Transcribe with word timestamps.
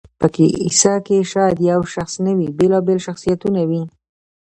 په 0.19 0.27
کیسه 0.35 0.93
کښي 1.05 1.19
شاید 1.31 1.57
یو 1.71 1.81
شخص 1.93 2.13
نه 2.25 2.31
وي، 2.37 2.47
بېلابېل 2.57 2.99
شخصیتونه 3.07 3.61
وي. 3.69 3.83